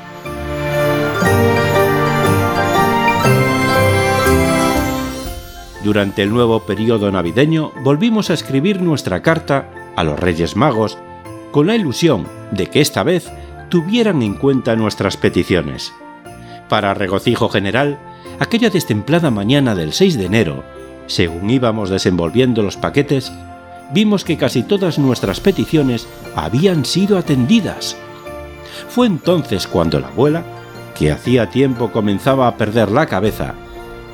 Durante 5.84 6.24
el 6.24 6.32
nuevo 6.32 6.62
periodo 6.62 7.12
navideño 7.12 7.72
volvimos 7.84 8.30
a 8.30 8.34
escribir 8.34 8.82
nuestra 8.82 9.22
carta 9.22 9.70
a 9.96 10.04
los 10.04 10.20
Reyes 10.20 10.56
Magos 10.56 10.98
con 11.52 11.68
la 11.68 11.76
ilusión 11.76 12.28
de 12.52 12.68
que 12.68 12.82
esta 12.82 13.04
vez 13.04 13.32
tuvieran 13.70 14.22
en 14.22 14.34
cuenta 14.34 14.76
nuestras 14.76 15.18
peticiones. 15.18 15.94
Para 16.68 16.94
regocijo 16.94 17.50
general, 17.50 18.00
aquella 18.40 18.70
destemplada 18.70 19.32
mañana 19.32 19.76
del 19.76 19.94
6 19.94 20.18
de 20.18 20.26
enero, 20.26 20.64
según 21.06 21.50
íbamos 21.50 21.90
desenvolviendo 21.90 22.64
los 22.64 22.76
paquetes, 22.76 23.32
vimos 23.94 24.26
que 24.26 24.38
casi 24.38 24.64
todas 24.64 25.00
nuestras 25.00 25.40
peticiones 25.40 26.08
habían 26.36 26.86
sido 26.86 27.18
atendidas. 27.18 27.96
Fue 28.90 29.08
entonces 29.08 29.68
cuando 29.68 30.00
la 30.00 30.08
abuela, 30.08 30.44
que 30.98 31.12
hacía 31.12 31.50
tiempo 31.50 31.92
comenzaba 31.92 32.48
a 32.48 32.58
perder 32.58 32.90
la 32.92 33.06
cabeza, 33.06 33.54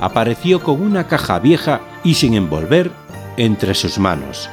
apareció 0.00 0.62
con 0.62 0.82
una 0.82 1.06
caja 1.06 1.38
vieja 1.38 1.80
y 2.02 2.14
sin 2.14 2.34
envolver 2.34 2.90
entre 3.36 3.74
sus 3.74 3.98
manos. 3.98 4.50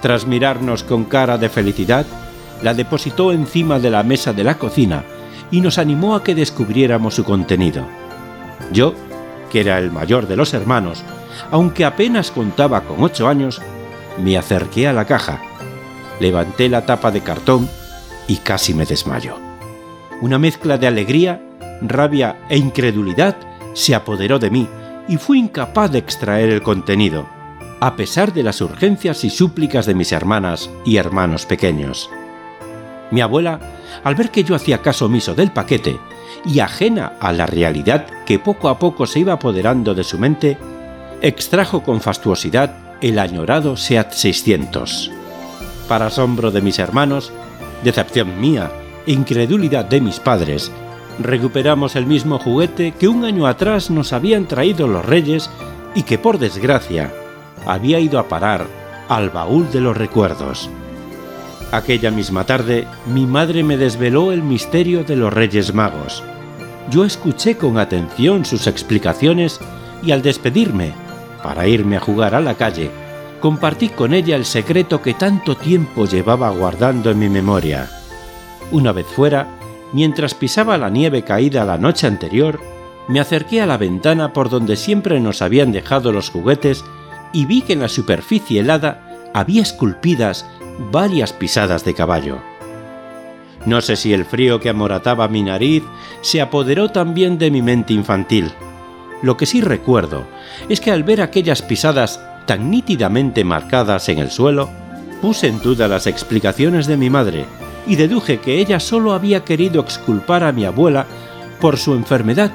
Tras 0.00 0.26
mirarnos 0.26 0.82
con 0.82 1.04
cara 1.04 1.38
de 1.38 1.48
felicidad, 1.48 2.06
la 2.62 2.74
depositó 2.74 3.32
encima 3.32 3.78
de 3.78 3.90
la 3.90 4.02
mesa 4.02 4.32
de 4.32 4.44
la 4.44 4.58
cocina 4.58 5.04
y 5.50 5.60
nos 5.60 5.78
animó 5.78 6.14
a 6.14 6.22
que 6.22 6.34
descubriéramos 6.34 7.14
su 7.14 7.24
contenido. 7.24 7.86
Yo, 8.72 8.94
que 9.50 9.60
era 9.60 9.78
el 9.78 9.90
mayor 9.90 10.26
de 10.26 10.36
los 10.36 10.54
hermanos, 10.54 11.02
aunque 11.50 11.84
apenas 11.84 12.30
contaba 12.30 12.82
con 12.82 13.02
ocho 13.02 13.28
años, 13.28 13.60
me 14.18 14.36
acerqué 14.36 14.88
a 14.88 14.92
la 14.92 15.04
caja, 15.04 15.40
levanté 16.20 16.68
la 16.68 16.86
tapa 16.86 17.10
de 17.10 17.20
cartón 17.20 17.68
y 18.28 18.36
casi 18.36 18.74
me 18.74 18.86
desmayo. 18.86 19.36
Una 20.20 20.38
mezcla 20.38 20.78
de 20.78 20.86
alegría, 20.86 21.42
rabia 21.80 22.36
e 22.48 22.56
incredulidad 22.56 23.36
se 23.74 23.94
apoderó 23.94 24.38
de 24.38 24.50
mí 24.50 24.68
y 25.08 25.16
fui 25.16 25.38
incapaz 25.38 25.90
de 25.90 25.98
extraer 25.98 26.50
el 26.50 26.62
contenido, 26.62 27.26
a 27.80 27.96
pesar 27.96 28.32
de 28.32 28.42
las 28.42 28.60
urgencias 28.60 29.24
y 29.24 29.30
súplicas 29.30 29.86
de 29.86 29.94
mis 29.94 30.12
hermanas 30.12 30.70
y 30.84 30.96
hermanos 30.96 31.46
pequeños. 31.46 32.08
Mi 33.10 33.20
abuela, 33.20 33.60
al 34.04 34.14
ver 34.14 34.30
que 34.30 34.44
yo 34.44 34.54
hacía 34.54 34.78
caso 34.78 35.06
omiso 35.06 35.34
del 35.34 35.50
paquete 35.50 35.98
y 36.44 36.60
ajena 36.60 37.12
a 37.20 37.32
la 37.32 37.46
realidad 37.46 38.06
que 38.24 38.38
poco 38.38 38.68
a 38.68 38.78
poco 38.78 39.06
se 39.06 39.20
iba 39.20 39.34
apoderando 39.34 39.94
de 39.94 40.04
su 40.04 40.18
mente, 40.18 40.56
extrajo 41.20 41.82
con 41.82 42.00
fastuosidad 42.00 42.74
el 43.00 43.18
añorado 43.18 43.76
SEAT 43.76 44.12
600. 44.12 45.10
Para 45.88 46.06
asombro 46.06 46.50
de 46.50 46.62
mis 46.62 46.78
hermanos, 46.78 47.32
decepción 47.84 48.40
mía 48.40 48.70
e 49.06 49.12
incredulidad 49.12 49.84
de 49.84 50.00
mis 50.00 50.20
padres, 50.20 50.70
recuperamos 51.18 51.96
el 51.96 52.06
mismo 52.06 52.38
juguete 52.38 52.92
que 52.92 53.08
un 53.08 53.24
año 53.24 53.46
atrás 53.46 53.90
nos 53.90 54.12
habían 54.12 54.46
traído 54.46 54.86
los 54.86 55.04
reyes 55.04 55.50
y 55.94 56.02
que 56.02 56.18
por 56.18 56.38
desgracia 56.38 57.12
había 57.66 58.00
ido 58.00 58.18
a 58.18 58.28
parar 58.28 58.66
al 59.08 59.30
baúl 59.30 59.70
de 59.70 59.80
los 59.80 59.96
recuerdos. 59.96 60.70
Aquella 61.70 62.10
misma 62.10 62.44
tarde, 62.44 62.86
mi 63.06 63.26
madre 63.26 63.62
me 63.62 63.76
desveló 63.76 64.32
el 64.32 64.42
misterio 64.42 65.04
de 65.04 65.16
los 65.16 65.32
Reyes 65.32 65.72
Magos. 65.72 66.22
Yo 66.90 67.04
escuché 67.04 67.56
con 67.56 67.78
atención 67.78 68.44
sus 68.44 68.66
explicaciones 68.66 69.58
y 70.02 70.12
al 70.12 70.20
despedirme, 70.20 70.92
para 71.42 71.66
irme 71.66 71.96
a 71.96 72.00
jugar 72.00 72.34
a 72.34 72.40
la 72.40 72.54
calle, 72.54 72.90
compartí 73.40 73.88
con 73.88 74.12
ella 74.12 74.36
el 74.36 74.44
secreto 74.44 75.00
que 75.00 75.14
tanto 75.14 75.56
tiempo 75.56 76.04
llevaba 76.04 76.50
guardando 76.50 77.10
en 77.10 77.18
mi 77.18 77.28
memoria. 77.28 77.88
Una 78.70 78.92
vez 78.92 79.06
fuera, 79.06 79.48
mientras 79.92 80.34
pisaba 80.34 80.78
la 80.78 80.90
nieve 80.90 81.22
caída 81.22 81.64
la 81.64 81.78
noche 81.78 82.06
anterior, 82.06 82.60
me 83.08 83.20
acerqué 83.20 83.60
a 83.60 83.66
la 83.66 83.76
ventana 83.76 84.32
por 84.32 84.48
donde 84.48 84.76
siempre 84.76 85.20
nos 85.20 85.42
habían 85.42 85.72
dejado 85.72 86.12
los 86.12 86.30
juguetes 86.30 86.84
y 87.32 87.46
vi 87.46 87.62
que 87.62 87.72
en 87.72 87.80
la 87.80 87.88
superficie 87.88 88.60
helada 88.60 89.30
había 89.34 89.62
esculpidas 89.62 90.46
varias 90.90 91.32
pisadas 91.32 91.84
de 91.84 91.94
caballo. 91.94 92.38
No 93.66 93.80
sé 93.80 93.96
si 93.96 94.12
el 94.12 94.24
frío 94.24 94.60
que 94.60 94.68
amorataba 94.68 95.28
mi 95.28 95.42
nariz 95.42 95.82
se 96.20 96.40
apoderó 96.40 96.90
también 96.90 97.38
de 97.38 97.50
mi 97.50 97.62
mente 97.62 97.92
infantil. 97.92 98.52
Lo 99.22 99.36
que 99.36 99.46
sí 99.46 99.60
recuerdo 99.60 100.26
es 100.68 100.80
que 100.80 100.90
al 100.90 101.04
ver 101.04 101.20
aquellas 101.20 101.62
pisadas 101.62 102.20
tan 102.46 102.70
nítidamente 102.70 103.44
marcadas 103.44 104.08
en 104.08 104.18
el 104.18 104.30
suelo, 104.30 104.68
puse 105.20 105.46
en 105.46 105.60
duda 105.60 105.86
las 105.86 106.08
explicaciones 106.08 106.88
de 106.88 106.96
mi 106.96 107.08
madre 107.08 107.46
y 107.86 107.96
deduje 107.96 108.38
que 108.38 108.58
ella 108.58 108.80
solo 108.80 109.12
había 109.12 109.44
querido 109.44 109.80
exculpar 109.80 110.44
a 110.44 110.52
mi 110.52 110.64
abuela 110.64 111.06
por 111.60 111.76
su 111.76 111.94
enfermedad 111.94 112.50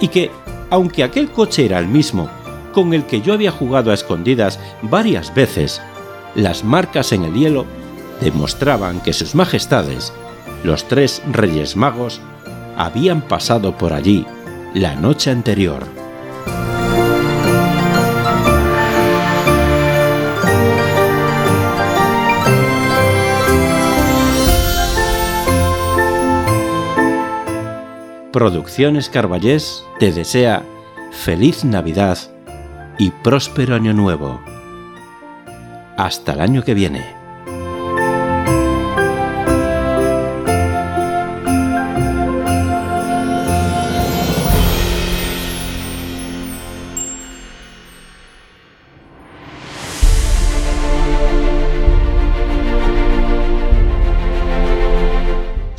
y 0.00 0.08
que, 0.08 0.30
aunque 0.70 1.04
aquel 1.04 1.30
coche 1.30 1.64
era 1.64 1.78
el 1.78 1.88
mismo 1.88 2.28
con 2.72 2.94
el 2.94 3.04
que 3.06 3.20
yo 3.20 3.32
había 3.32 3.50
jugado 3.50 3.90
a 3.90 3.94
escondidas 3.94 4.60
varias 4.82 5.34
veces, 5.34 5.80
las 6.34 6.64
marcas 6.64 7.12
en 7.12 7.24
el 7.24 7.34
hielo 7.34 7.66
demostraban 8.20 9.00
que 9.00 9.12
sus 9.12 9.34
majestades, 9.34 10.12
los 10.64 10.86
tres 10.86 11.22
reyes 11.32 11.76
magos, 11.76 12.20
habían 12.76 13.22
pasado 13.22 13.76
por 13.76 13.92
allí 13.92 14.26
la 14.74 14.94
noche 14.94 15.30
anterior. 15.30 15.97
Producciones 28.32 29.08
Carballés 29.08 29.82
te 29.98 30.12
desea 30.12 30.62
feliz 31.12 31.64
Navidad 31.64 32.18
y 32.98 33.10
próspero 33.10 33.74
año 33.74 33.94
nuevo. 33.94 34.38
Hasta 35.96 36.34
el 36.34 36.42
año 36.42 36.62
que 36.62 36.74
viene. 36.74 37.17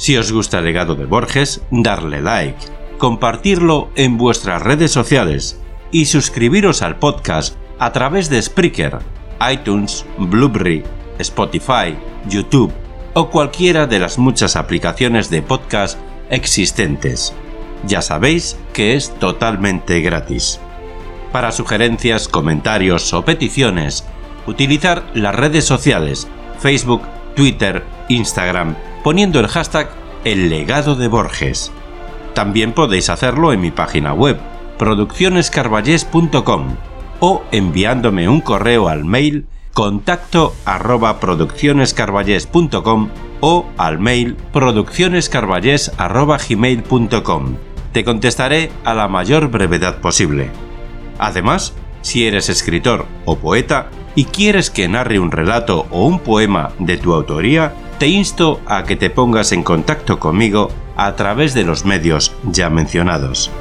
Si 0.10 0.18
os 0.18 0.32
gusta 0.32 0.58
el 0.58 0.66
legado 0.66 0.96
de 0.96 1.06
Borges, 1.06 1.62
darle 1.70 2.20
like, 2.20 2.58
compartirlo 2.98 3.92
en 3.94 4.18
vuestras 4.18 4.60
redes 4.60 4.92
sociales 4.92 5.62
y 5.92 6.06
suscribiros 6.06 6.82
al 6.82 6.98
podcast 6.98 7.56
a 7.78 7.92
través 7.92 8.28
de 8.28 8.42
Spreaker, 8.42 8.98
iTunes, 9.52 10.08
Blueberry, 10.18 10.84
Spotify, 11.20 11.96
YouTube 12.28 12.74
o 13.14 13.30
cualquiera 13.30 13.86
de 13.86 14.00
las 14.00 14.18
muchas 14.18 14.56
aplicaciones 14.56 15.30
de 15.30 15.44
podcast 15.44 16.00
existentes. 16.32 17.36
Ya 17.86 18.02
sabéis 18.02 18.58
que 18.74 18.96
es 18.96 19.14
totalmente 19.20 20.02
gratis. 20.02 20.60
Para 21.32 21.52
sugerencias, 21.52 22.28
comentarios 22.28 23.14
o 23.14 23.24
peticiones, 23.24 24.06
utilizar 24.48 25.04
las 25.14 25.36
redes 25.36 25.66
sociales 25.66 26.28
Facebook, 26.58 27.04
Twitter, 27.36 27.84
Instagram, 28.08 28.76
poniendo 29.04 29.40
el 29.40 29.48
hashtag 29.48 29.99
El 30.24 30.50
legado 30.50 30.96
de 30.96 31.08
Borges. 31.08 31.72
También 32.34 32.74
podéis 32.74 33.10
hacerlo 33.10 33.54
en 33.54 33.62
mi 33.62 33.72
página 33.72 34.14
web, 34.14 34.38
produccionescarballés.com 34.78 36.76
o 37.20 37.44
enviándome 37.52 38.28
un 38.30 38.42
correo 38.42 38.90
al 38.90 39.06
mail 39.06 39.46
contacto 39.74 40.54
arroba 40.66 41.20
produccionescarballés.com 41.20 43.10
o 43.40 43.66
al 43.78 44.00
mail 44.00 44.36
produccionescarballés 44.52 45.94
arroba 45.98 46.38
gmail.com. 46.38 47.56
Te 47.94 48.04
contestaré 48.04 48.72
a 48.84 48.94
la 48.94 49.08
mayor 49.08 49.50
brevedad 49.50 50.02
posible. 50.02 50.52
Además, 51.18 51.74
si 52.02 52.28
eres 52.28 52.50
escritor 52.50 53.06
o 53.26 53.38
poeta 53.38 53.90
y 54.16 54.26
quieres 54.26 54.70
que 54.70 54.90
narre 54.90 55.20
un 55.20 55.32
relato 55.32 55.88
o 55.92 56.06
un 56.06 56.20
poema 56.20 56.72
de 56.80 56.98
tu 56.98 57.14
autoría, 57.14 57.74
te 58.00 58.08
insto 58.08 58.62
a 58.66 58.86
que 58.86 58.96
te 58.96 59.10
pongas 59.10 59.52
en 59.52 59.62
contacto 59.62 60.20
conmigo 60.20 60.72
a 60.96 61.16
través 61.16 61.54
de 61.54 61.66
los 61.66 61.84
medios 61.84 62.34
ya 62.46 62.70
mencionados. 62.70 63.52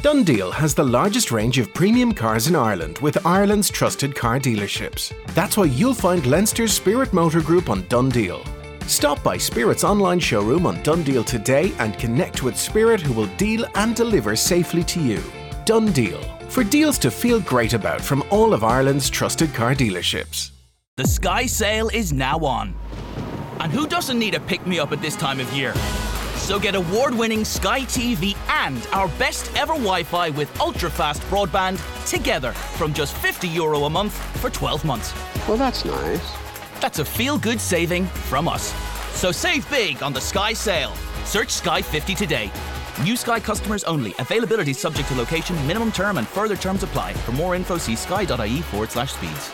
DoneDeal 0.00 0.52
has 0.52 0.74
the 0.74 0.84
largest 0.84 1.32
range 1.32 1.58
of 1.58 1.74
premium 1.74 2.12
cars 2.12 2.46
in 2.46 2.54
Ireland 2.54 2.98
with 2.98 3.26
Ireland's 3.26 3.68
trusted 3.68 4.14
car 4.14 4.38
dealerships. 4.38 5.12
That's 5.34 5.56
why 5.56 5.64
you'll 5.64 5.94
find 5.94 6.24
Leinster's 6.24 6.72
Spirit 6.72 7.12
Motor 7.12 7.40
Group 7.40 7.68
on 7.68 7.82
DoneDeal. 7.84 8.63
Stop 8.86 9.22
by 9.22 9.38
Spirit's 9.38 9.82
online 9.82 10.20
showroom 10.20 10.66
on 10.66 10.76
DoneDeal 10.78 11.24
today 11.24 11.72
and 11.78 11.98
connect 11.98 12.42
with 12.42 12.54
Spirit 12.54 13.00
who 13.00 13.14
will 13.14 13.34
deal 13.36 13.64
and 13.76 13.96
deliver 13.96 14.36
safely 14.36 14.84
to 14.84 15.00
you. 15.00 15.18
DoneDeal. 15.64 16.50
For 16.50 16.62
deals 16.62 16.98
to 16.98 17.10
feel 17.10 17.40
great 17.40 17.72
about 17.72 18.02
from 18.02 18.22
all 18.28 18.52
of 18.52 18.62
Ireland's 18.62 19.08
trusted 19.08 19.54
car 19.54 19.74
dealerships. 19.74 20.50
The 20.98 21.06
Sky 21.06 21.46
Sale 21.46 21.88
is 21.88 22.12
now 22.12 22.38
on. 22.40 22.74
And 23.60 23.72
who 23.72 23.86
doesn't 23.86 24.18
need 24.18 24.34
a 24.34 24.40
pick 24.40 24.66
me 24.66 24.78
up 24.78 24.92
at 24.92 25.00
this 25.00 25.16
time 25.16 25.40
of 25.40 25.50
year? 25.54 25.72
So 26.36 26.58
get 26.58 26.74
award 26.74 27.14
winning 27.14 27.46
Sky 27.46 27.80
TV 27.80 28.36
and 28.50 28.86
our 28.92 29.08
best 29.18 29.50
ever 29.56 29.72
Wi 29.72 30.02
Fi 30.02 30.28
with 30.28 30.60
ultra 30.60 30.90
fast 30.90 31.22
broadband 31.22 31.80
together 32.08 32.52
from 32.52 32.92
just 32.92 33.16
€50 33.16 33.52
Euro 33.54 33.84
a 33.84 33.90
month 33.90 34.12
for 34.40 34.50
12 34.50 34.84
months. 34.84 35.14
Well, 35.48 35.56
that's 35.56 35.86
nice. 35.86 36.43
That's 36.84 36.98
a 36.98 37.04
feel 37.06 37.38
good 37.38 37.62
saving 37.62 38.04
from 38.04 38.46
us. 38.46 38.74
So 39.18 39.32
save 39.32 39.66
big 39.70 40.02
on 40.02 40.12
the 40.12 40.20
Sky 40.20 40.52
sale. 40.52 40.92
Search 41.24 41.48
Sky 41.48 41.80
50 41.80 42.14
today. 42.14 42.52
New 43.02 43.16
Sky 43.16 43.40
customers 43.40 43.84
only. 43.84 44.12
Availability 44.18 44.74
subject 44.74 45.08
to 45.08 45.14
location, 45.14 45.56
minimum 45.66 45.92
term, 45.92 46.18
and 46.18 46.28
further 46.28 46.56
terms 46.56 46.82
apply. 46.82 47.14
For 47.14 47.32
more 47.32 47.54
info, 47.54 47.78
see 47.78 47.96
sky.ie 47.96 48.60
forward 48.60 48.90
slash 48.90 49.14
speeds. 49.14 49.50